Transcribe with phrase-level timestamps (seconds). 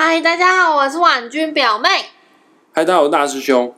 [0.00, 1.88] 嗨，大家好，我是婉君表妹，
[2.72, 3.74] 嗨，大家好，我是大师兄。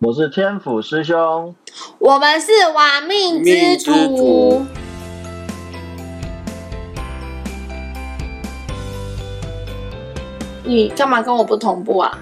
[0.00, 1.54] 我是天府师兄，
[1.98, 4.66] 我们是玩命之命之徒徒。
[10.64, 12.18] 你干嘛跟我不同步啊？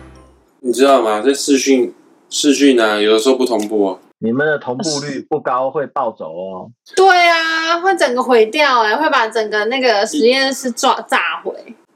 [0.60, 1.20] 你知道吗？
[1.20, 1.92] 在视讯
[2.30, 3.98] 视讯呢，有的时候不同步哦。
[4.20, 6.70] 你们的同步率不高，会暴走哦。
[6.94, 11.52] 对啊，会整个毁掉哎、会把整个那个实验室炸炸毁。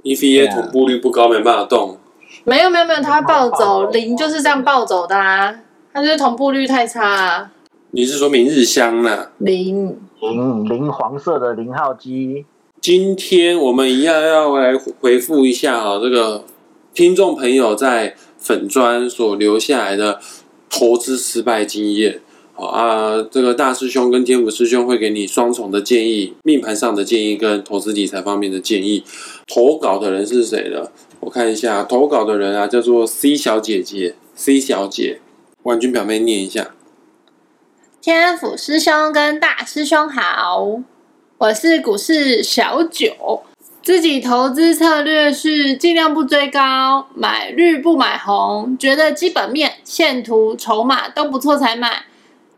[0.06, 1.98] EVA 同步率不高，没办法动。
[2.44, 5.52] 没有没有没有，它会暴暴走，走零就是这样暴走的啊，
[5.92, 7.50] 它就是同步率太差、啊，
[7.90, 9.30] 你是说明日香呢？
[9.38, 9.98] 零。
[10.18, 12.46] 零零黄色的零号机，
[12.80, 16.42] 今天我们一样要来回复一下啊、这个
[16.94, 20.18] 听众朋友在粉砖所留下来的
[20.70, 22.20] 投资失败经验。
[22.58, 29.04] 好啊，这个大师兄跟天府师兄会给你双重的建议，命盘上的建议跟投资理财方面的建议。
[29.46, 30.90] 投稿的人是谁呢？
[31.20, 35.20] 我看一下，投稿的人啊叫做 C 小姐姐，C 小姐，
[35.64, 36.70] 婉君表妹念一下。
[38.00, 40.80] 天府师兄跟大师兄好，
[41.36, 43.42] 我是股市小九，
[43.82, 52.06] 自己投资策略是尽量不追高，买绿不买红，觉得基本面、线图、筹码都不错才买，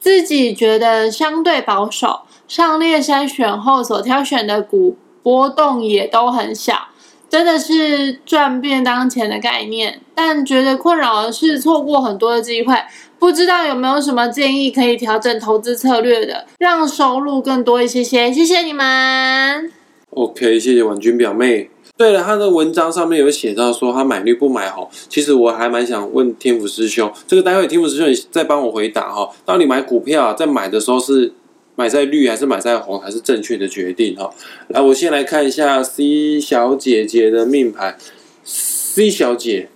[0.00, 6.88] 自己觉得相对保守，上列筛选后所挑选的股波动也都很小。
[7.28, 12.74] 真的是赚便当前的概念，但觉得困扰的是错过很多的机会，
[13.18, 18.32] 不知道有没有什么建议可以调整投资策略的，让收入更多一些些？
[18.32, 19.70] 谢谢你们。
[20.08, 21.68] OK，谢谢婉君表妹。
[21.98, 24.88] 对了，他的文章上面有写到说他买绿不买红。
[25.08, 29.28] 其实我还蛮想问天府师兄，这个待会天府师兄再帮我回答哈。
[29.44, 31.32] 到底买股票啊在买的时候是
[31.74, 34.30] 买在绿还是买在红，才是正确的决定哈？
[34.68, 37.98] 来，我先来看一下 C 小姐姐的命盘。
[38.44, 39.68] C 小姐，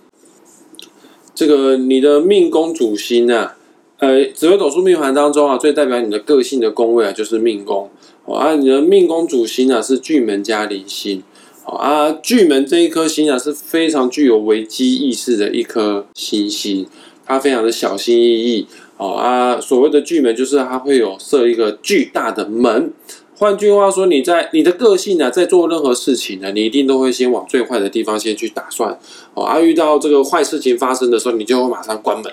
[1.35, 3.57] 这个你的命宫主星啊，
[3.97, 7.89] 呃，紫微斗数命盘当中啊，最代表你的个性的宫位啊，就是命宫。
[8.23, 11.21] 哦啊，你的命宫主星啊是巨门加离星。
[11.65, 16.85] 好啊，巨门这一颗星啊是非常具有危机意识的一颗星星，
[17.25, 18.67] 它非常的小心翼翼。
[18.97, 22.91] 好啊，所谓的巨门就是它会有设一个巨大的门。
[23.43, 28.97] 换句话说，你在你的个性呢、在做任何事情呢，你一定都会先往最坏的地方先去打算。
[29.33, 32.31] 哦，啊，遇到这个坏事情发生的时候，你就会马上关门。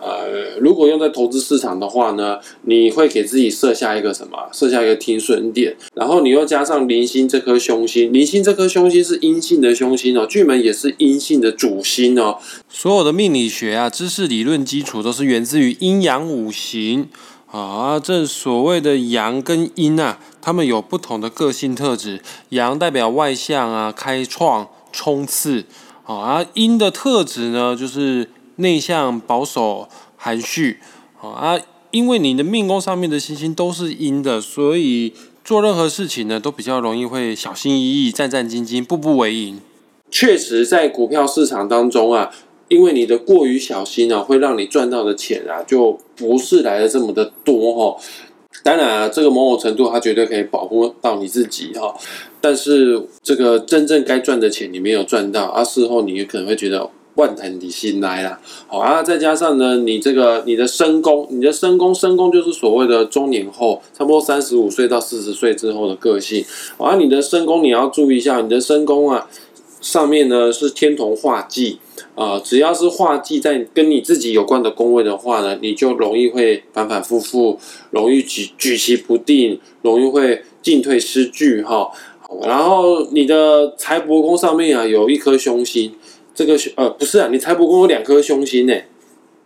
[0.00, 4.38] 呃，如果用在投资市场的话呢，你会给自己设下一个什么？
[4.52, 12.38] 设下一个停损点，然后你又加上零星这颗凶星，零星这颗凶星是阴性的凶星哦，巨门也是阴性的主星哦。
[12.68, 17.08] 所有的命理学啊，知识理论基础都是源自于阴阳五行。
[17.52, 22.22] 啊，这所谓的阳跟阴啊，他们有不同的个性特质。
[22.48, 25.66] 阳代表外向啊、开创、冲刺。
[26.04, 29.86] 啊，阴的特质呢，就是内向、保守、
[30.16, 30.80] 含蓄。
[31.20, 31.58] 啊，
[31.90, 35.12] 因为你的命宫上面的星星都是阴的，所以
[35.44, 39.60] 做任何事情呢，都比较容易会小心翼翼、战战兢兢、步步为营。
[40.10, 42.30] 确实，在股票市场当中啊，
[42.68, 47.96] 因为你的过于小心啊，会让你赚到的钱啊，就不是来的这么的多哈、
[48.62, 51.94] 当然啊，这个某种程度它绝对可以保护到你自己哈、
[52.40, 58.40] 但是这个真正该赚的钱你没有赚到，啊，事后你也可能会觉得万谈你心来啦。
[58.68, 66.42] 好啊，再加上呢，你这个你的身宫，你的身宫，身宫就是所谓的中年后，差不多三十五岁到四十岁之后的个性。
[66.78, 69.28] 啊，你的身宫你要注意一下，你的身宫啊，
[69.82, 71.78] 上面呢是天同化忌。
[72.14, 77.58] 啊、只要是化忌在跟你自己有关的宫位的话呢，你就容易会反反复复，
[77.90, 81.90] 容易举举棋不定，容易会进退失据哈。
[82.42, 85.94] 然后你的财帛宫上面啊有一颗凶星，
[86.34, 88.74] 这个呃不是啊，你财帛宫有两颗凶星呢，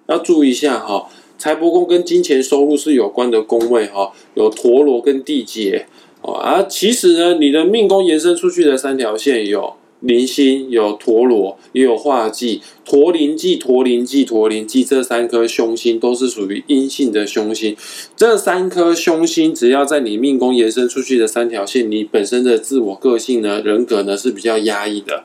[0.09, 1.09] 要注意一下哈。
[1.39, 5.87] 财帛宫跟金钱收入是有关的宫位哈，有陀螺跟地劫
[6.23, 6.63] 哦啊。
[6.63, 12.61] 其实呢，你的命宫延伸出去的三条线有零星、有陀螺，也有化忌。
[12.85, 17.77] 陀灵忌、陀灵忌、陀灵忌这三颗凶星都是属于阴性的凶星。
[18.17, 25.25] 这三颗凶星只要在你命宫延伸出去的三条线，你本身的自我个性呢、人格呢是比较压抑的，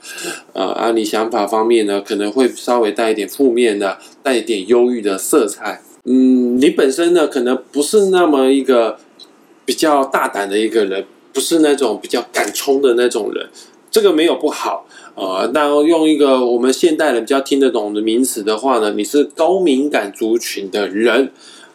[0.53, 5.81] 呃啊，你想法方面呢可能会稍微带一点负面的，带一点忧郁的色彩。
[6.05, 8.97] 嗯，你本身呢可能不是那么一个
[9.65, 13.47] 比较大胆的一个人，不是那种比较敢冲的那种人，
[13.91, 14.87] 这个没有不好。
[15.13, 21.31] 呃，那用一个我们现代人比较听得懂的名词的话呢，你是高敏感族群的人。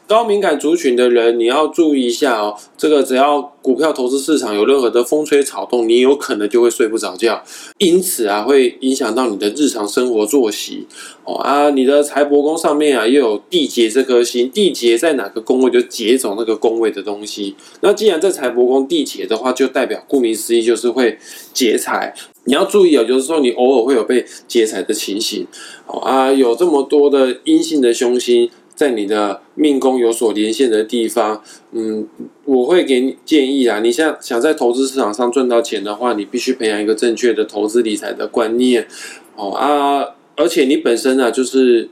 [0.08, 2.56] 高敏感族群的人，你要注意一下哦。
[2.78, 7.42] 这个只要股票投资市场有任何的风吹草动，你有可能就会睡不着觉，
[7.78, 10.86] 因此啊，会影响到你的日常生活作息
[11.24, 11.70] 哦啊。
[11.70, 17.56] 你的财帛宫上面啊，又有地劫这颗星，地劫在哪个宫位就劫走那个宫位的东西。
[17.80, 21.18] 那既然在财帛宫地劫的话，就代表顾名思义就是会
[21.52, 22.14] 劫财。
[22.44, 25.44] 你要注意哦，就是说你偶尔会有被劫财的情形
[25.88, 28.48] 哦啊，有这么多的阴性的凶星。
[28.76, 31.42] 在你的命宫有所连线的地方，
[31.72, 32.06] 嗯，
[32.44, 33.80] 我会给你建议啊。
[33.80, 38.86] 你想想在投资市场上赚到钱的话，你必须培养一个正确的投资理财的观念
[39.34, 41.88] 哦啊，而且你本身呢，就是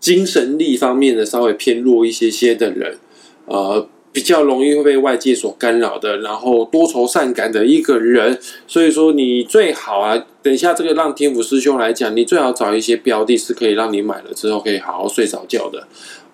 [0.00, 2.98] 精神力方面的稍微偏弱一些些的人，
[3.46, 3.86] 啊。
[4.14, 8.38] 比较容易会被外界所干扰的，然后多愁善感的一个人，
[8.68, 15.88] 所以说你最好啊，等一下这个让天府师兄来讲，你最好找一些标的，是可以让你买了之后可以好好睡着觉的，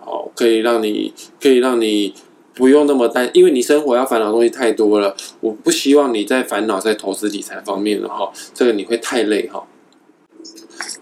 [0.04, 1.10] 哦，可以让你
[1.40, 2.12] 可以让你
[2.52, 9.66] 不用那么担，因为你生活要烦恼东西太多了，我不希望你在烦恼在投资理财方面了哈，这个你会太累哈。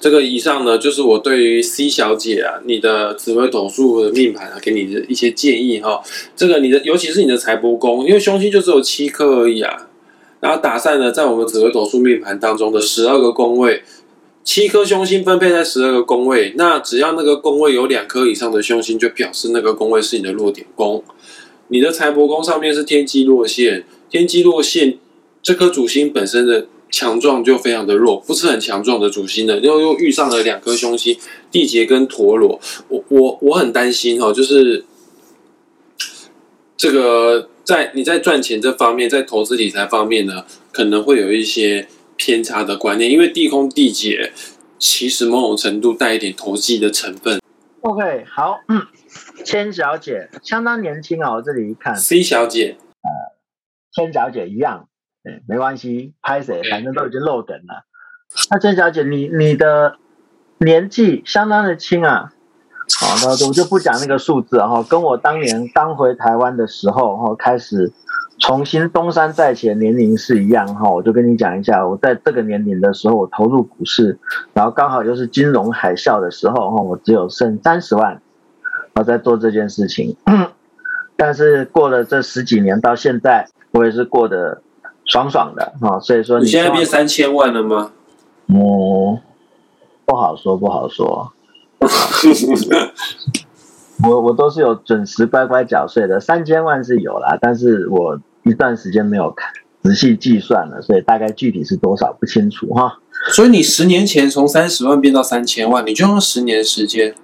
[0.00, 6.00] 这个以上呢，就是我对于 C 小姐啊，你的紫微斗数的命盘啊，给你的一些建议哈。
[6.36, 9.88] 这个你的，尤其是你的财帛宫，因为凶星就只有七颗而已啊。
[10.40, 13.82] 然后打散了，在我们紫微斗数命盘当中的十二个宫位，
[14.44, 21.02] 七颗凶星分配在十二个宫位，那只要那个宫位有两颗以上的凶星，就表示那个宫位是你的弱点宫。
[21.68, 24.98] 你的财帛宫上面是天机落线，天机落线，
[25.42, 26.66] 这颗主星本身的。
[26.90, 31.18] 强壮就非常的弱，不是很强壮的主星的，又又遇上了两颗凶星，
[31.50, 34.84] 地劫跟陀螺，我我我很担心哈，就是
[36.76, 41.86] 这个在你在赚钱这方面，在投资理财方面呢，可能会有一些
[42.16, 44.32] 偏差的观念，因为地空地劫
[44.78, 47.40] 其实某种程度带一点投机的成分。
[47.82, 48.80] OK，好，嗯
[49.44, 53.10] 千小姐相当年轻啊，我这里一看，C 小姐，呃，
[53.92, 54.88] 千小姐一样。
[55.46, 57.84] 没关系，拍谁，反正都已经漏等了。
[58.50, 59.96] 那郑小姐，你你的
[60.58, 62.32] 年纪相当的轻啊，
[62.98, 67.92] 好，那我就不讲那个数字哈，跟我当年刚回台湾的时候哈，开始
[68.38, 70.90] 重新东山再起的年龄是一样哈。
[70.90, 74.18] 我就跟你讲一下，我在这个年龄的时候，我投入股市，
[74.52, 78.20] 然后刚好又是金融海啸的时候哈，我只有剩三十万，
[78.94, 80.16] 我在做这件事情。
[81.16, 84.62] 但是过了这十几年到现在，我也是过得。
[85.08, 87.90] 爽爽的啊，所以说你现在变三千万了吗？
[88.46, 89.18] 哦，
[90.04, 91.32] 不好说，不好说。
[94.04, 99.50] 我我都是有准时乖乖缴税的，三千万是有啦，但是我一段时间没有看
[99.82, 102.98] 仔细计算了，所以大概具体是多少不清楚哈。
[103.32, 107.14] 所以你十年前从三十万变到三千万，你就用十年时间？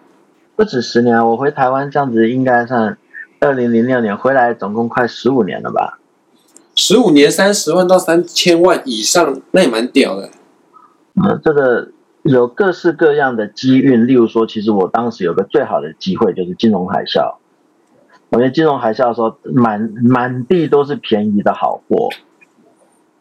[0.56, 2.96] 不止十年，我回台湾这样子应该算
[3.40, 6.00] 二零零六年回来，总共快十五年了吧。
[6.74, 10.28] 十五年三十万到三千万以上，那也蛮屌的。
[11.14, 11.88] 嗯，这个
[12.22, 17.36] 有各式各样的机运，例如说，其实我当时有个最好的机会，就是金融海啸。
[18.30, 22.08] 我觉得金融海啸的时候，满满地都是便宜的好货，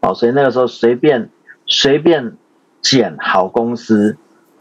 [0.01, 1.29] 哦，所以那个时候随便
[1.67, 2.35] 随便
[2.81, 4.17] 捡好公司，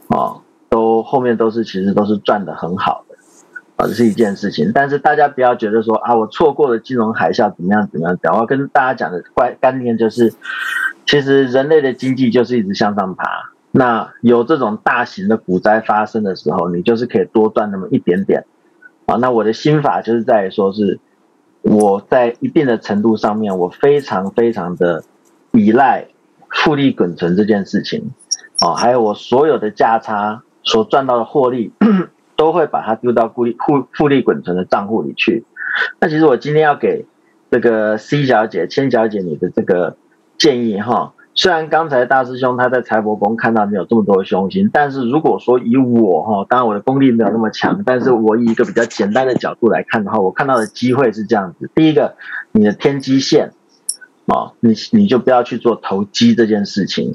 [0.08, 3.11] 哦，都后面都是其实都是赚的很好的。
[3.88, 8.18] 是一件事情，但是大家不要觉得说啊，我错过了金融海啸怎么样怎么样。
[8.34, 10.32] 我要跟大家讲的观概念就是，
[11.06, 13.24] 其实人类的经济就是一直向上爬。
[13.70, 18.44] 那有这种大型的股灾发生的时候，你就是可以多赚那么一点点。
[19.06, 21.00] 啊，那我的心法就是在于说，是
[21.62, 25.02] 我在一定的程度上面，我非常非常的
[25.52, 26.06] 依赖
[26.50, 28.10] 复利滚存这件事情。
[28.60, 31.72] 哦，还有我所有的价差所赚到的获利。
[32.36, 35.44] 都会把它丢到复利复复利滚存的账户里去。
[36.00, 37.06] 那其实我今天要给
[37.50, 39.96] 这个 C 小姐、千小姐你的这个
[40.36, 52.16] 建议哈，虽然刚才大师兄他在财帛宫看到你有这么多的凶星，但是如果说以我哈，当然我的功力没有那么强，但是我以一个比较简单的角度来看的话，我看到的机会是这样子：第一个，
[52.52, 53.52] 你的天机线
[54.26, 57.14] 啊，你你就不要去做投机这件事情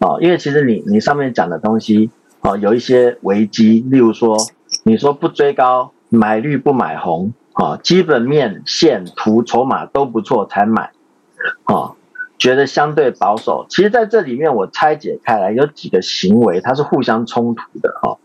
[0.00, 2.10] 啊，因为其实你你上面讲的东西。
[2.40, 4.36] 哦，有一些危机，例如说，
[4.84, 10.92] 你说不追高，买绿不买红，啊，基本面线图筹码都不错才买，
[11.64, 11.92] 啊，
[12.38, 13.66] 觉得相对保守。
[13.68, 18.18] 其实在这里面，我拆解开来有几个行为，它是互相冲突的，哈。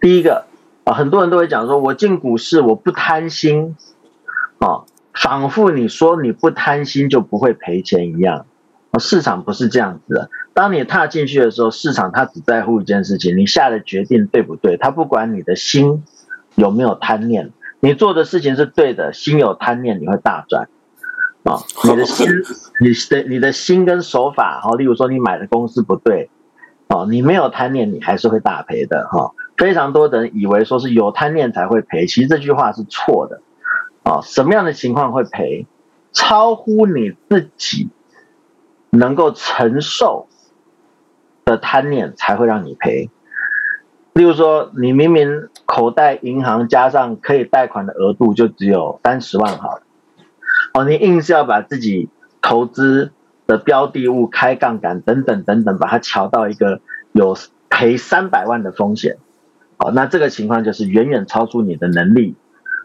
[0.00, 0.46] 第一个，
[0.84, 3.76] 啊，很多人都会讲说，我进股市我不贪心，
[4.58, 4.82] 啊，
[5.14, 8.46] 仿佛你说你不贪心就不会赔钱一样。
[8.98, 10.30] 市场不是这样子的。
[10.52, 14.76] 当你踏进去的时候，市场它只在乎一件事情：你下的决定对不对？
[14.76, 16.02] 它不管你的心
[16.56, 20.68] 有没有贪念，你做的事情是对的，心有贪念，你会大赚。
[21.44, 22.26] 啊，你的心，
[22.80, 26.28] 你的你的心跟手法，哈，例如说你买的公司不对，
[26.88, 29.32] 哦，你没有贪念，你还是会大赔的，哈。
[29.56, 33.40] 非常多的人以为说是有贪念才会赔，其实这句话是错的。
[34.02, 35.66] 啊，什么样的情况会赔？
[36.12, 37.88] 超乎你自己
[38.90, 40.28] 能够承受
[41.44, 43.10] 的贪念才会让你赔。
[44.12, 49.82] 例如说，你明明口袋银行加上可以贷款的额度就只有三十万好了，
[50.74, 52.08] 哦，你硬是要把自己
[52.42, 53.12] 投资
[53.46, 56.80] 的标的物开杠杆等等等等，把它调到一个
[57.12, 57.36] 有
[57.68, 59.18] 赔三百万的风险，
[59.78, 62.34] 哦，那这个情况就是远远超出你的能力，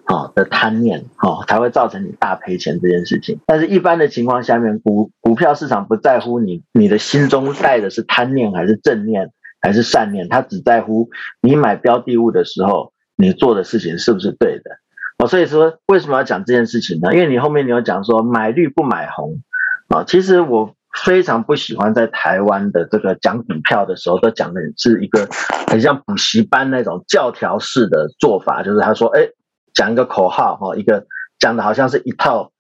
[0.07, 3.39] 哦的贪念，哦才会造成你大赔钱这件事情。
[3.45, 9.31] 但是，一般的情况下面，股股票市场不在乎你你的心中带的是贪念还是正念。
[9.62, 11.09] 还是善念，他只在乎
[11.41, 14.77] 你买标的物的时候，你做的事情是不是对的
[15.17, 15.27] 哦。
[15.27, 17.12] 所以说，为什么要讲这件事情呢？
[17.15, 19.41] 因为你后面你有讲说买绿不买红
[19.88, 20.03] 啊。
[20.03, 25.27] 其实我非常不喜欢在台湾的这个讲股票的时候，都讲的是一个
[25.67, 29.21] 很像补习班那种教条式的做法，就是他说，哎，
[29.75, 31.05] 讲一个口号哈，一个
[31.38, 32.51] 讲的好像是一套。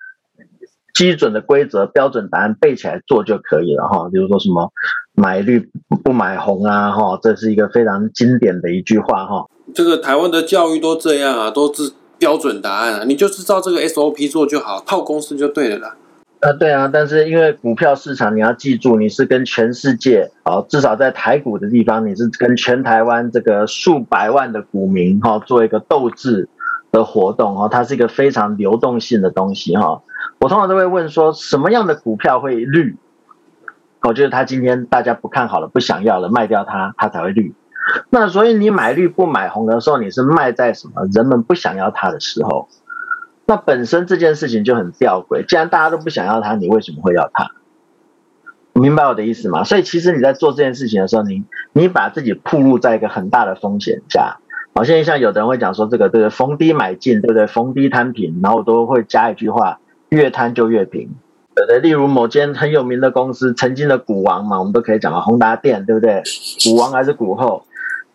[0.93, 4.07] 基准的规则、标准答案背起来做就可以了哈。
[4.09, 4.71] 比如说什么
[5.13, 5.69] 买绿
[6.05, 9.45] 不买红啊哈，这是一个非常经典的一句话哈。
[9.73, 15.97] 这个台湾的教育都这样啊，都是标准答案啊，你就是照这个 SOP 做就好，套公式就对了啦。
[16.39, 26.47] 啊，对啊，但是因为股票市场，你要记住，你是跟全世界啊，至少在台股的地方，你是跟全台湾这个数百万的股民哈做一个斗志
[26.95, 30.01] 的活动哈，它是一个非常流动性的东西哈。
[30.39, 32.97] 我通常都会问说，什么样的股票会绿？
[34.01, 37.53] 我觉得他今天大家不看好了，不想要了，卖掉它，它才会绿。
[38.09, 41.05] 那所以你买绿不买红的时候，你是卖在什么？
[41.11, 42.67] 人们不想要它的时候。
[43.47, 45.45] 那本身这件事情就很吊诡。
[45.45, 47.51] 既然大家都不想要它，你为什么会要它？
[48.73, 49.63] 明白我的意思吗？
[49.63, 54.37] 所以其实你在做这件事情的时候，你你把自己暴露在一个很大的风险下。
[54.77, 57.47] 好，现在像有的人会讲说，这个这个逢低买进，对不对？
[57.47, 59.79] 逢低摊平，然后我都会加一句话。
[60.09, 61.09] 越摊就越平，
[61.55, 61.79] 对不对？
[61.79, 66.21] 例如某间很有名的公司，曾经的股王嘛，我们都可以讲到宏达电，对不对？
[66.65, 67.65] 股王还是股后，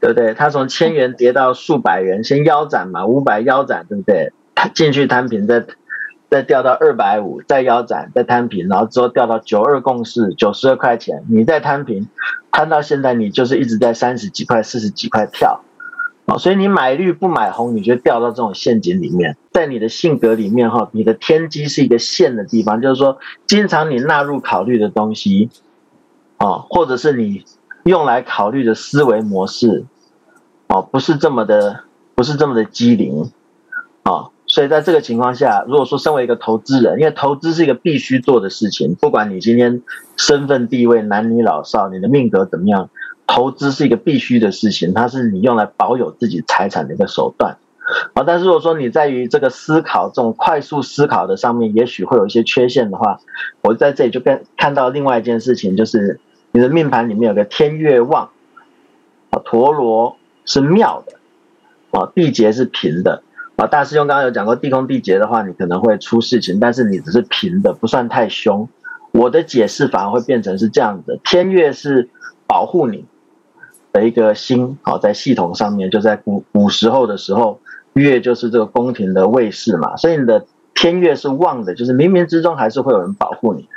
[0.00, 0.34] 对不对？
[0.34, 4.30] 它从千元跌到数百元，先腰斩嘛，五百腰斩，对不对？
[4.74, 5.64] 进去摊平，再
[6.28, 12.06] 再掉到二百五，再腰斩，再摊平，然后之后掉到九二共识，九十二块钱，你再摊平，
[12.52, 15.62] 摊到现在，你就是一直在三十几块、四十几块跳。
[16.38, 19.36] 所以你买绿不买红，你就掉到这种陷阱里面。
[19.52, 25.50] 在你的性格里面，哈，你的天机是一个线的地方，就是说，经常你纳入考虑的东西，
[26.36, 27.44] 啊，或者是你
[27.84, 29.84] 用来考虑的思维模式，
[30.68, 31.84] 哦，不是这么的，
[32.14, 33.32] 不是这么的机灵，
[34.04, 39.82] 啊，所以在这个情况下，如果说身为一个投资人，因为投资是一个必须做的事情，不管你今天
[40.16, 42.88] 身份地位、男女老少，你的命格怎么样。
[43.32, 47.58] 投资是一个必须的事情，它是你用来保有自己财产的一个手段，
[48.14, 53.20] 啊，但是如果说你在于这个思考这种快速思考的上面，也许会有一些缺陷的话，
[53.62, 56.18] 我在这里就跟看到另外一件事情，就是
[56.50, 58.30] 你的命盘里面有个天月旺，
[59.30, 63.22] 啊，陀螺是妙的，啊，地劫是平的，
[63.54, 68.68] 啊，大师兄刚刚有讲过地空地劫的话，你可能会出事情，但是你只是平的，不算太凶。
[69.12, 72.08] 我的解释反而会变成是这样子：天月是
[72.48, 73.04] 保护你。
[73.92, 77.60] 的一个星，好，在系统上面，就在古古时候的时候，
[77.94, 83.68] 月就是这个宫廷的卫士嘛，所以你的天月是旺的，就是冥冥之中还是会有人保护你。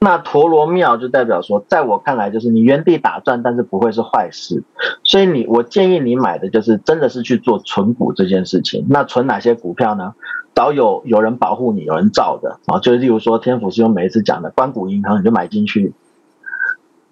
[0.00, 4.62] 那陀罗庙就代表说，在我看来，就是你原地打转，但是不会是坏事。
[5.02, 8.86] 所以你，我建议你买的就是真的是去做存股这件事情。
[8.88, 10.14] 那存哪些股票呢？
[10.54, 15.92] 找有有人保护你，有人罩的啊，就例如说天府师兄每一次讲的关谷银行，你就买进去，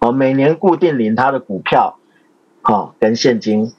[0.00, 1.98] 哦，每年固定领他的股票。
[2.68, 3.72] 好，跟现金，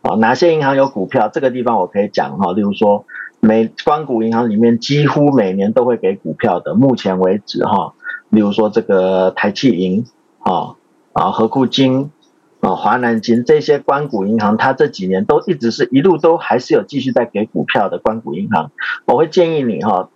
[0.00, 1.28] 好，哪些银行有股票？
[1.28, 3.04] 这个地方我可以讲哈，例如说，
[3.40, 7.94] 美关谷银行里面几乎每年都会给股票的，目前为止哈，
[8.28, 10.04] 例如说这个台气银，
[10.38, 10.76] 啊
[11.14, 12.12] 啊和库金，
[12.60, 18.70] 啊华南金这些关谷银行，它这几年都一直是一路都还是有继续在给股票的关谷银行，
[19.06, 20.10] 我会建议你哈，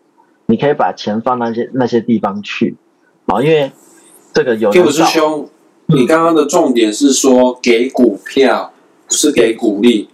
[0.46, 2.76] 你可以把钱放那些那些地方去，
[3.26, 3.72] 啊，因为
[4.32, 4.70] 这个有。
[5.86, 8.72] 你刚刚的重点是说给股票，
[9.06, 10.08] 不是给股利，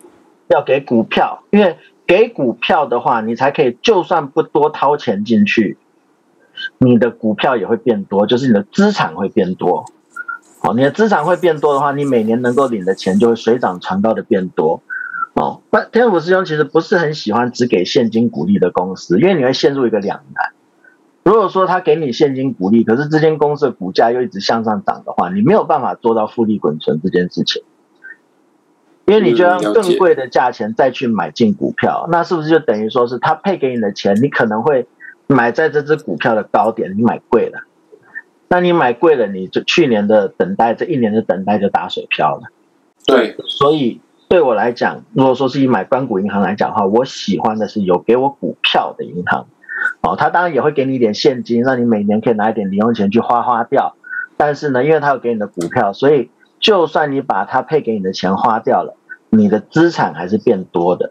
[0.49, 5.77] 要给股票，因为给股票的话，你才可以，就算不多掏钱进去，
[6.79, 9.85] 你的股票也会变多，就是你的资产会变多。
[10.61, 14.83] 哦，你的资产会变多的话，你每年能够领的钱就会水涨船高的变多。
[15.35, 20.53] 哦，那天府师兄其实不是很喜欢只给现金股利的公司，因为你会陷入一个两难。
[21.29, 27.63] 如果说他给你现金股利，可是这间公司的股价又一直向上涨的话，你没有办法做到复利滚存这件事情，
[29.05, 34.87] 因为你就要用更贵的价钱再去买进股票，那是不是就等于说是他配给你的钱，你可能会
[35.27, 37.61] 买在这只股票的高点，你买贵了，
[38.49, 42.45] 那你买贵了，你就去年的等待，这一年的等待就打水漂了。
[43.07, 49.47] 对，所以对我来讲，如果说是以买关谷银行来讲的话，我喜欢的是有给我股票的银行。
[50.00, 53.97] 哦，他当然也会给你一点现金，让你每年可以拿一点零用钱去花花掉。
[54.37, 58.97] 但是呢，因为他有给你的股票，所以就算你把他配给你的钱花掉了，
[59.31, 61.11] 你的资产还是变多的。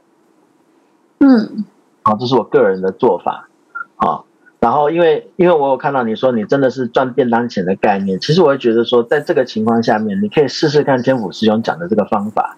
[1.20, 1.65] 嗯，
[2.03, 3.50] 好，这是我个人的做法。
[3.98, 4.25] 好，
[4.62, 12.56] 然后因为因为我有看到你说你真的是赚便当钱的概念，其实我会觉得说，在这个情况下面，你可以试试看天府师兄讲的这个方法。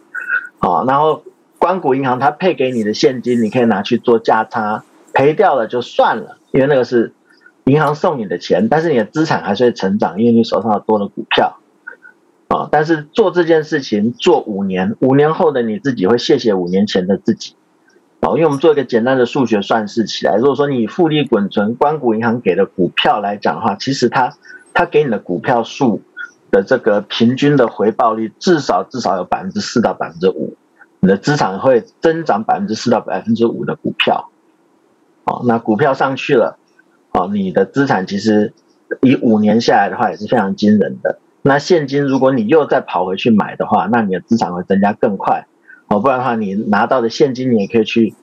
[0.60, 1.24] 好，然后
[1.58, 4.84] 关谷银行它配给你的现金，你可以拿去做价差。
[5.20, 7.12] 赔掉了就算了，因为那个是
[7.66, 11.60] 银行送你的钱，但是你的资产还是会成长，因为你手上有多了股票
[12.48, 12.70] 啊。
[12.72, 17.56] 但是做这件事情做五年，五年后的你自己会谢谢五年前的自己
[18.22, 18.38] 哦。
[18.38, 24.32] 因为我们做一个简单的数学算式起来，如果说你复利滚存关谷银行给的股票来讲的话，其实它
[24.74, 26.02] 它给你的股票数
[26.50, 30.56] 的这个平均的回报率至少至少有百分之四到百分之五，
[31.02, 34.32] 你的资产会增长百分之四到百分之五的股票。
[35.30, 36.58] 哦，那股票上去了，
[37.12, 38.52] 哦，你的资产其实
[39.02, 41.20] 以五年下来的话也是非常惊人的。
[41.44, 45.46] 那现金如果你又再跑回去买的话，那你的资产会增加更快。
[45.88, 48.16] 哦，不然的话，你拿到的现金你也可以去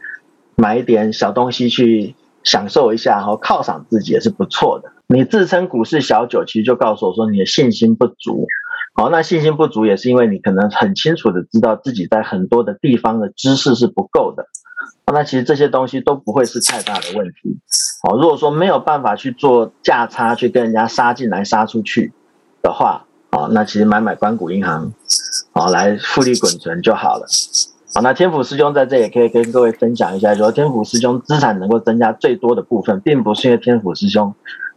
[0.56, 4.90] 买一点小东西去享受一下，然后犒赏自己也是不错的。
[5.06, 8.46] 你自称股市小九，其实就告诉我说你的信心不足。
[8.94, 14.46] 好，那信心不足也是因为你可能很清楚的知道自己在很多的地方的知识是不够的。
[15.12, 17.56] 那其实这些东西都不会是太大的问题。
[18.02, 22.12] 哦，如果说没有办法去做价差，去跟人家杀进来杀出去
[22.60, 24.92] 的话，哦，那其实买买关谷银行，
[25.52, 27.26] 哦，来复利滚存就好了。
[27.94, 34.35] 好，那天府师兄在这也可以跟各位分享一下，说天府师兄资产能够增加最多的部分，并不是因为天府师兄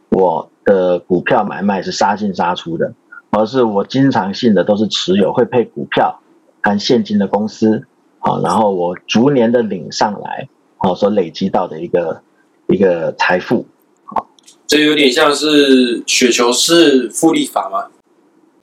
[0.10, 2.94] 我的股票买卖是杀进杀出的，
[3.32, 6.22] 而是我经常性的都是持有会配股票
[6.62, 7.88] 和现金的公司。
[8.20, 12.22] 好，然后我逐年的领上来，好，所累积到的一个
[12.68, 13.66] 一个财富，
[14.04, 14.28] 好，
[14.68, 17.88] 这有点像是雪球式复利法吗？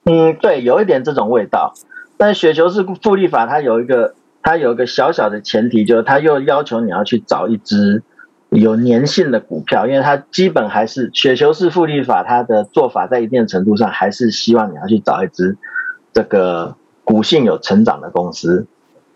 [0.04, 1.74] 嗯，对，有一点这种味道。
[2.18, 8.02] 但雪球式复利法它有一个它有一个小小的前提，就是它又要求你要去找一只
[8.50, 15.56] 有粘性的股票，因为它基本还是雪球式复利法，它的做法在一定程度上还是希望你要去找一只
[16.12, 18.66] 这个股性有成长的公司。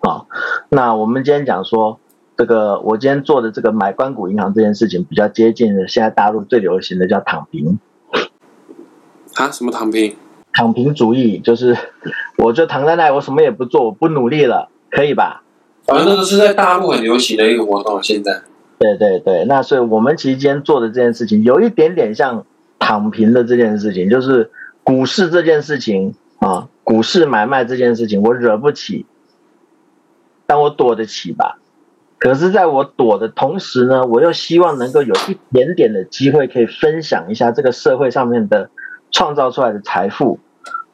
[0.01, 0.27] 啊，
[0.69, 2.01] 那我们今天讲说，
[2.37, 7.79] 这个我今天做的这个买关谷银行这件事情，比较接近的现在大陆最流行的叫躺平。
[9.35, 9.51] 啊？
[9.51, 10.17] 什么躺平？
[10.53, 11.77] 躺平主义就是，
[12.39, 15.43] 我就躺在那，我什么也不做，我不努力了，可以吧？
[15.85, 18.43] 反正都是在大陆很流行的一个活动，现在。
[18.79, 22.47] 对对对，那所以我们其实今天做的这件事情，有一点点像
[22.79, 24.51] 躺平的这件事情，就是
[24.83, 29.05] 股市这件事情啊，股市买卖这件事情，我惹不起。
[30.51, 31.59] 但我躲得起吧，
[32.19, 38.69] 可是在我躲的同时呢，我又希望能够有一点点的机会可以分享一下这个社会上面的
[39.13, 40.41] 创造出来的财富。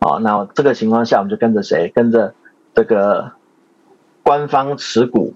[0.00, 1.90] 哦，那这个情况下，我们就跟着谁？
[1.94, 2.34] 跟着
[2.74, 3.32] 这个
[4.22, 5.32] 官方持股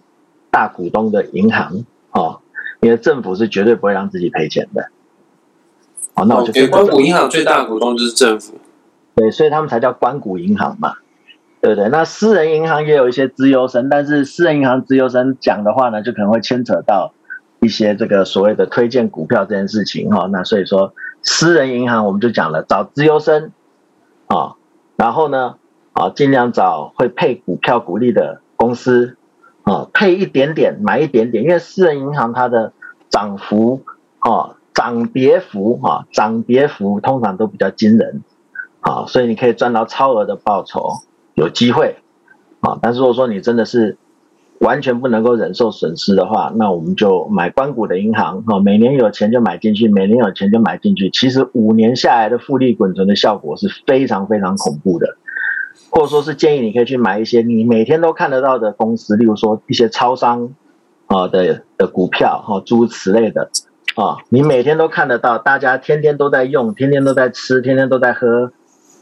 [0.50, 2.40] 大股东的银行哦，
[2.80, 4.90] 因为政府是绝对不会让自己赔钱的。
[6.12, 8.52] 哦，那我就给关谷银行最大的股东就是政府，
[9.14, 10.96] 对，所以他们才叫关谷银行嘛。
[11.62, 17.12] 对对，那私人银行也有一些资优生，但是私人银行资优生讲的话呢，就可能会牵扯到
[17.60, 20.26] 一些这个所谓的推荐股票这件事情哈。
[20.32, 23.52] 那所以说，私人银行我们就讲了，找资优生
[24.28, 24.54] 啊，
[24.96, 25.56] 然后呢
[25.92, 29.18] 啊，尽量找会配股票股利的公司
[29.64, 32.72] 啊，配一点点，买一点点，因为私人银行它的
[33.10, 33.82] 涨幅
[34.20, 38.22] 啊、涨跌幅啊、涨跌幅通常都比较惊人
[38.80, 40.94] 啊，所以你可以赚到超额的报酬。
[41.34, 41.96] 有机会
[42.60, 43.96] 啊，但是如果说你真的是
[44.60, 51.08] 完全不能够忍受损失的话，那我们就买关谷的银行啊，每年有钱就买进去，每年有钱就买进去。
[51.08, 55.16] 其实五年下来的复利滚存的效果是非常非常恐怖的，
[55.90, 60.54] 或者说是建议你可以去买一些你每天都看得到的公司，例如说一些超商
[61.06, 63.48] 啊的的股票哈，诸如此类的
[63.96, 68.52] 啊，你每天都看得到，大家天天都在用，天天都在吃，天天都在喝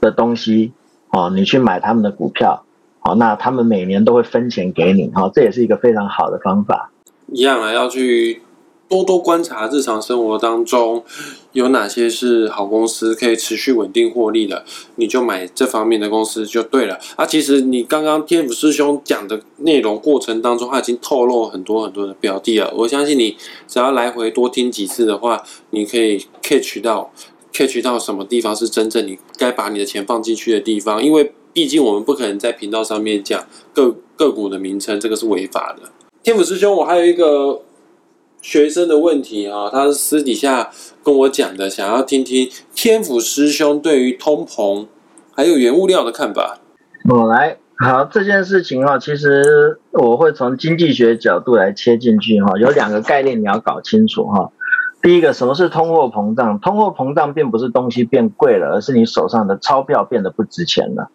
[0.00, 0.72] 的东西。
[1.10, 2.64] 哦，你去买他们的股票，
[3.00, 6.90] 好，那他们每年都会分钱给你，好，这也是一个非常好的方法。
[7.32, 8.42] 一样啊，要去
[8.88, 11.04] 多多观察日常生活当中
[11.52, 14.64] 有哪些是好公司，可以持续稳定获利的，
[14.96, 16.98] 你就买这方面的公司就对了。
[17.16, 22.72] 啊，其实你刚刚天府师兄讲的内容过程当中，他已经透露很多很多的标的了。
[22.76, 27.10] 我相信你只要来回多听几次的话，你可以 catch 到
[27.66, 35.90] 切到什么地方是真正你该把你的钱放进去的地方，因为毕竟我们不可能在频道上面讲个个股的名称，这个是违法的。
[36.22, 37.62] 天府师兄，我还有一个
[38.42, 40.70] 学生的问题啊，他是私底下
[41.02, 44.86] 跟我讲的，想要听听天府师兄对于通膨
[45.34, 46.60] 还有原物料的看法。
[47.08, 54.50] 我来，好这件事情哈，其实我会从经济学角度来切进去哈，有两个概念你要搞清楚哈。
[55.00, 56.58] 第一个，什么是通货膨胀？
[56.58, 61.10] 通货膨胀并不是东西变贵了，而是你手上的钞票变得不值钱了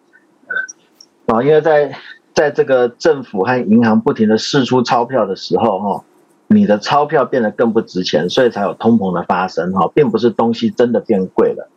[1.26, 1.94] 啊，因为在
[2.32, 6.04] 在这个政府和银行不停的释出钞票的时候，哈，
[6.46, 11.68] 你的钞票变得更不值钱，所以才有通膨的发生，哈，并不是东西真的变贵了。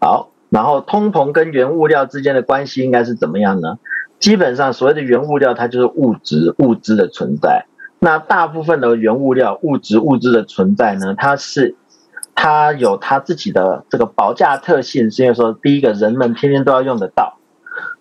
[0.00, 3.78] 好，然后通膨跟原物料之间的关系应该是怎么样呢？
[4.18, 7.66] 基本上所谓的原物料，它就是物质物质的存在。
[8.04, 11.76] 那大部分的原物料物质物质的存在呢，它是
[12.34, 17.38] 它有它自己的这个保价特性，是因为说第一个人们天天都要用得到。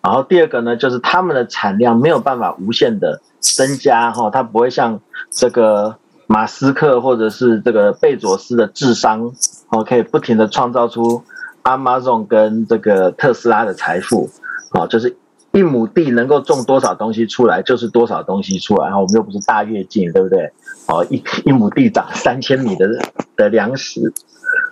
[0.02, 9.32] 然后第二个呢，就是他们的产量没有办法无限的增加哈，它不会像这个马斯克或者是这个贝佐斯的智商
[9.70, 11.22] 哦，可以不停的创造出
[11.62, 14.28] Amazon 跟这个特斯拉的财富
[14.72, 15.16] 哦，就是
[15.52, 18.86] 一亩地能够种多少东西出来，就是多少东西出来。
[18.86, 20.52] 然后我们又不是大跃进，对不对？
[20.88, 22.88] 哦，一一亩地长三千米的
[23.36, 24.14] 的粮食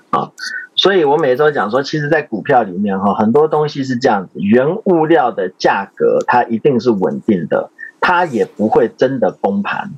[0.09, 0.31] 啊。
[0.75, 9.91] 所以我每周讲说，其实，在股票里面哈，很多东西是这样子，原物料的价格它一定是稳定的，它也不会真的崩盘，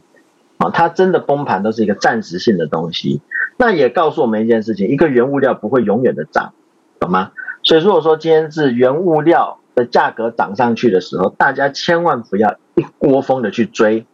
[0.57, 3.21] 啊，它真的崩盘都是一个暂时性的东西。
[3.57, 6.53] 那也告诉我们一件事情，一个原物料不会永远的涨，
[6.99, 7.31] 懂吗？
[7.61, 14.05] 所以如果说今天是原物料的价格涨上去的时候，大家千万不要一窝蜂的去追，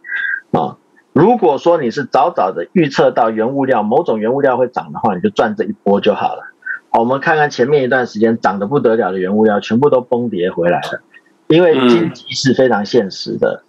[0.52, 0.76] 啊，
[1.12, 6.42] 如果说你是早早的预测到原物料某种原物料会涨的话，你就赚这一波就好了。
[6.90, 11.02] 好，我们看看前面一段时间涨得不得了的原物料，全部都崩跌回来了。
[11.48, 13.62] 因为经济是非常现实的，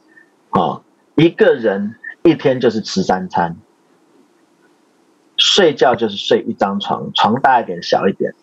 [0.50, 0.82] 啊，
[1.16, 3.56] 一个人一天就是吃三餐，
[5.38, 8.34] 睡觉就是睡一张床，床大一点小一点，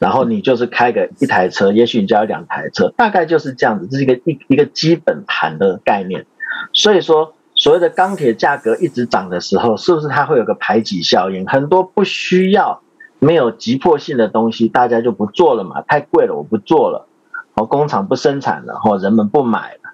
[0.00, 6.26] 然后你就是开个一台车，也许你就要两台车，大概就是这样子，这是一个一一个基本盘的概念。
[6.72, 7.34] 所以说。
[7.56, 11.46] 所谓的钢铁价格一直涨的时候，是不是它会有个排挤效应？
[11.46, 12.80] 很多不需要、
[13.18, 17.06] 没有急迫性的东西，大家就不做了嘛，太贵了，我不做了。
[17.52, 19.90] 哦，工厂不生产了，或人们不买了，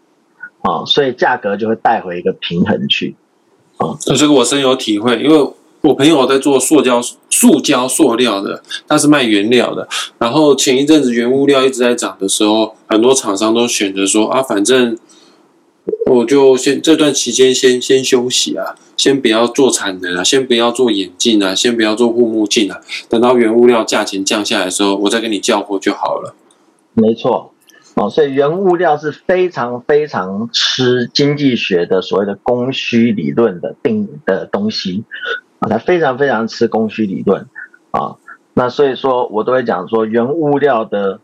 [0.62, 3.16] 哦，所以价格就会带回一个平衡去。
[3.78, 5.52] 哦，这个我深有体会，因为
[5.86, 9.88] 我朋友在做塑胶、塑胶塑料的，他是卖原料的。
[10.18, 14.96] 然后前一阵子原物料一直在涨的时候，很多厂商都选择说啊，反正。
[16.06, 26.34] 我就先这段期间先先休息啊，先不要做产能啊，先不要做眼镜啊，先不要做护目镜啊，等到原物料价钱降下来的时候，我再跟你交货就好了。
[26.94, 27.52] 没错，
[27.94, 35.04] 哦，所以原物料是非常非常吃经济学的所谓的供需理论的定的东西
[35.58, 37.46] 啊，它非常非常吃供需理论
[37.90, 38.16] 啊。
[38.54, 41.20] 那所以说我都会讲说，原物料的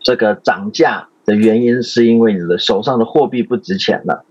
[0.00, 1.08] 这个涨价。
[1.28, 4.24] 的原因是因为你的手上的货币不值钱了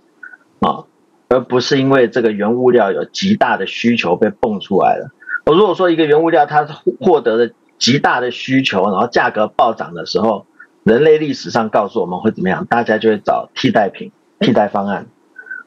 [0.62, 0.86] 啊，
[1.30, 5.12] 而不是因为这个原物料有极大的需求被蹦出来了。
[5.46, 6.68] 我如果说一个原物料它
[7.00, 10.48] 获得了极大的需求，然后价格暴涨的时候，
[10.82, 12.66] 人类历史上告诉我们会怎么样？
[12.66, 15.06] 大家就会找替代品、替代方案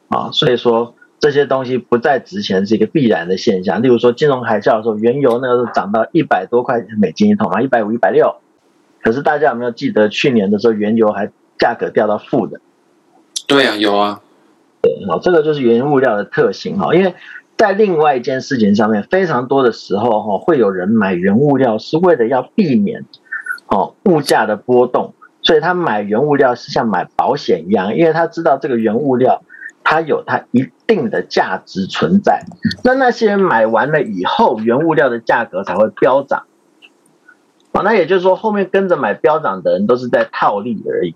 [0.09, 0.31] 啊。
[0.33, 3.81] 所以说这些东西不再值钱是一个必然的现象。
[3.81, 8.35] 例如说金融海啸的时候，原油那个时候涨到一百多块美金一桶啊，一百五、一百六。
[9.03, 12.59] 可是大家有没有记得去年的时候，原油还价格掉到负的？
[13.47, 14.21] 对啊，有啊。
[14.81, 16.95] 对，好，这个就是原物料的特性哈。
[16.95, 17.13] 因为
[17.55, 23.05] 在另外一件事情上面，非常多的时候哈，会有人买原物料是为了要避免
[23.67, 29.43] 哦物价的波动，所以他买原物料是像买保险一样，因为他知道这个原物料
[29.83, 32.43] 它有它一定的价值存在。
[32.83, 36.43] 那那些人买完了以后，原物料的价格才会飙涨。
[37.73, 41.15] 啊，那也就是说，后面跟着买飙涨的人都是在套利而已。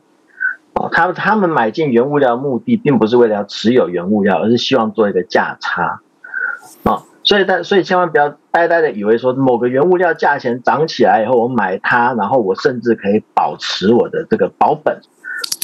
[0.73, 6.01] 哦，他们他们买进原物料目的，并不是为了要持有原物料，而是希望做一个价差。
[6.84, 14.99] 啊，所以但所以千万不要呆呆的以为说某个原物料价钱涨起来以后，我买它，然后我甚至可以保持我的这个保本。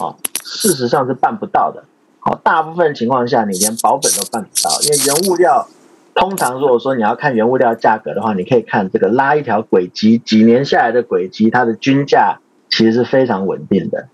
[0.02, 1.84] 哦，事实上是办不到的。
[2.24, 5.68] 好，大部分情况下你连保本都办不到，因为原物料
[6.14, 14.08] 通常如果说你要看原物料价格的话，你可以看这个拉一条轨迹，几年下来的轨迹，它的均价其实是非常稳定的。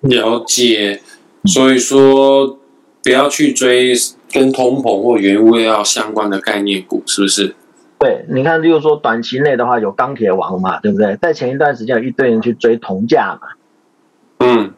[0.00, 1.02] 了解，
[1.44, 2.58] 所以说
[3.04, 3.92] 不要去追
[4.32, 7.54] 跟通膨或原物料相关的概念股，是不是？
[7.98, 11.14] 对，你看，例如说短期内的话，有钢铁王嘛，对不对？
[11.20, 13.48] 在前一段时间有一堆人去追铜价嘛，
[14.38, 14.72] 嗯，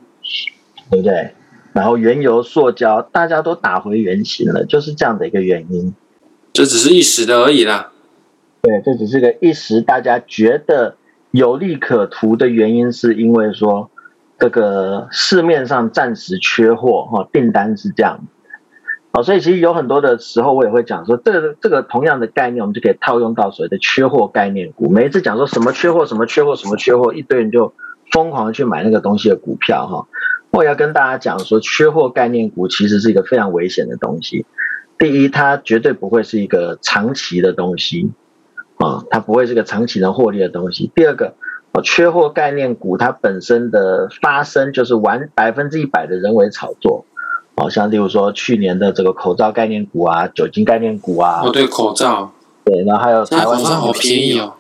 [0.91, 1.33] 对不对？
[1.75, 5.95] 然后原油、塑胶，大家都打回原形了，就是这样的一个原因。
[6.53, 7.91] 这只是一时的而已啦。
[8.63, 10.97] 对，这只是个一时，大家觉得
[11.33, 13.91] 有利可图的原因，是因为说
[14.39, 18.27] 这个市面上暂时缺货哈，订单是这样
[19.13, 24.89] 好，所以其实有很多的时候，我也会讲说，这个这个同样的概念，我们就可以套用到所谓的缺货概念股。
[24.89, 27.75] 每一次讲说什么缺货、什么缺货、什么缺货，一堆人就
[28.13, 30.07] 疯狂去买那个东西的股票哈。
[30.55, 34.47] 我要跟大家讲说，缺货概念股其实是一个非常危险的东西。
[34.97, 38.13] 第一，它绝对不会是一个长期的东西，
[38.77, 40.93] 啊，它不会是个长期能获利的东西。
[40.95, 41.35] 第二个，
[41.83, 47.05] 缺货概念股它本身的发生就是完百分之一百的人为炒作，
[47.57, 52.33] 好像例如说去年的这个口罩概念股啊、酒精概念股啊，哦，对，口罩，
[52.65, 54.55] 对，然后还有台湾口罩好便宜哦，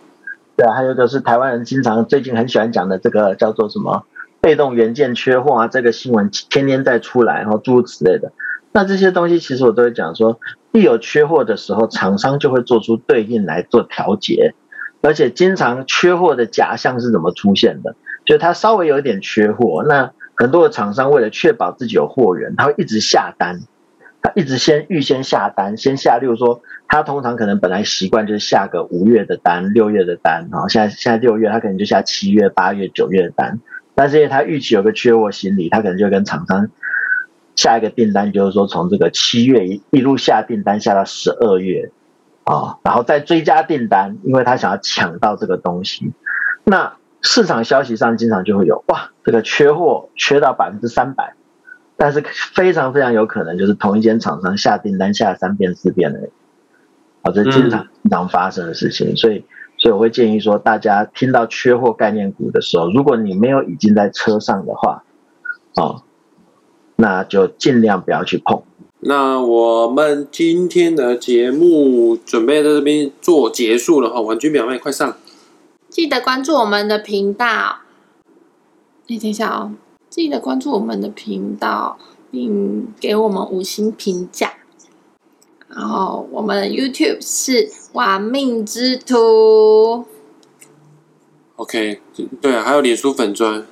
[0.57, 4.03] 对，还有一个是台湾人经常最近很喜欢讲的这个叫做什么？
[4.45, 8.31] 被动元件缺货啊，这个新闻天天在出来，然后诸如此类的。
[8.73, 10.39] 那这些东西其实我都会讲说，
[10.73, 14.53] 一有缺货的时候，厂商就会做出对应来做调节，
[15.01, 17.97] 而且经常缺货的假象是怎么出现的？
[18.27, 23.61] 就是它稍微有一点缺货，那很多的厂商为了确保自己有货源，他会一直下单，
[24.21, 33.59] 他一直先预先下单，先下，例如说他通常可能本来习惯就是下个五月的单、六月的单，然后现在现在六月，他可能就下七月、八月、九月的单。
[33.97, 36.69] 但是因为他预期有个缺货心理，他可能就跟厂商
[37.55, 41.93] 下一个订单，就是说从这个七月一一路下订单下到十二月
[42.43, 46.13] 啊，然后再追加订单，因为他想要抢到这个东西。
[46.65, 51.35] 那市场消息上经常就会有哇，这个缺货缺到百分之三百，
[51.97, 52.21] 但是
[52.53, 56.31] 非常非常有可能就是同一间厂商下订单下三遍四遍的，
[57.23, 59.45] 啊，这经常经常发生的事情，所以。
[59.85, 65.05] 所以我会建议说，大家听到缺货概念股的时候，如果你没有已经在车上的话，
[65.75, 66.03] 哦，
[66.97, 68.63] 那就尽量不要去碰。
[69.01, 75.19] 那我们今天的节目准备在这边做结束了哈，玩具表妹快上，
[75.91, 77.81] 记得关注我们的频道。
[79.09, 79.73] 你等一下哦，
[80.09, 81.99] 记得关注我们的频道，
[82.31, 84.55] 并给我们五星评价。
[85.77, 90.05] 然后我们 YouTube 是玩命之徒
[91.57, 92.01] ，OK，
[92.41, 93.67] 对啊，还有脸书粉砖，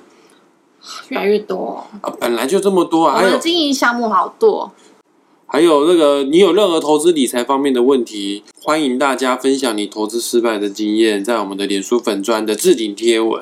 [1.07, 1.85] 越来越多。
[2.01, 4.73] 啊，本来就这么多啊，还有经营项目好多，
[5.47, 13.41] 还有那个你有任何投资理财方面的问题，欢迎大家分享你投资失败的经验，在我们的脸书粉砖的置顶贴文，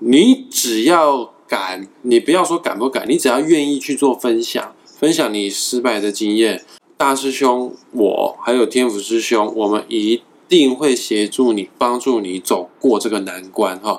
[0.00, 6.64] 你只要敢，你不要说敢不敢，你只要愿意去做分享，分享你失败的经验。
[7.00, 13.98] 大师兄，我还有天府师兄，我们一定会协助你，帮助你走过这个难关哈。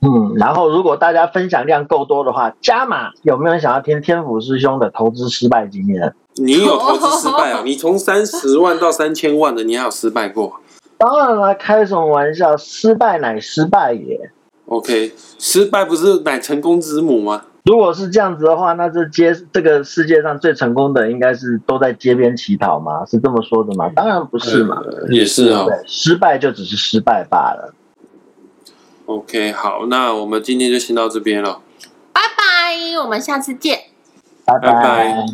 [0.00, 6.14] 嗯，然后如果大家分享量够多的话，加码有没有人想要听天府师兄的投资失败经验？
[6.38, 7.62] 你有投资失败啊？
[7.64, 10.60] 你从三十万到三千万的，你还有失败过？
[10.98, 12.56] 当然了，开什么玩笑？
[12.56, 14.30] 失败乃失败也。
[14.66, 17.42] OK，失败不是乃成功之母吗？
[17.66, 23.04] 如果是这样子的话，那这街这个世界上最成功的应该是都在街边乞讨吗？
[23.04, 23.90] 是这么说的吗？
[23.94, 27.74] 当然不是嘛，也是啊，失败就只是失败罢了。
[29.06, 31.60] OK，好，那我们今天就先到这边了，
[32.12, 33.80] 拜拜，我们下次见，
[34.44, 35.26] 拜拜。